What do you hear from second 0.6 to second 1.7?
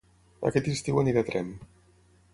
estiu aniré a Tremp